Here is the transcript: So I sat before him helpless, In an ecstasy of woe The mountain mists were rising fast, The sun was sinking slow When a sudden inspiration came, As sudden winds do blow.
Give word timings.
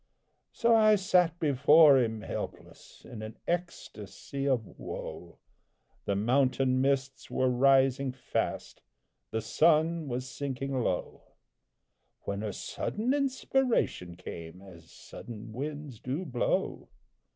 So 0.51 0.75
I 0.75 0.95
sat 0.95 1.39
before 1.39 1.99
him 1.99 2.21
helpless, 2.21 3.05
In 3.05 3.21
an 3.21 3.37
ecstasy 3.47 4.47
of 4.47 4.65
woe 4.79 5.37
The 6.05 6.15
mountain 6.15 6.81
mists 6.81 7.29
were 7.29 7.51
rising 7.51 8.11
fast, 8.11 8.81
The 9.29 9.41
sun 9.41 10.07
was 10.07 10.27
sinking 10.27 10.69
slow 10.71 11.21
When 12.21 12.41
a 12.41 12.51
sudden 12.51 13.13
inspiration 13.13 14.15
came, 14.15 14.59
As 14.63 14.89
sudden 14.89 15.53
winds 15.53 15.99
do 15.99 16.25
blow. 16.25 16.89